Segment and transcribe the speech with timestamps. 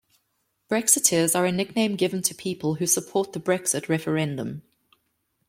[0.67, 4.63] Brexiteers are a nickname given to people who support the Brexit referendum.